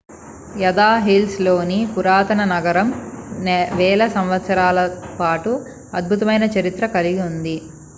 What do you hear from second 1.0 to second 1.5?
hills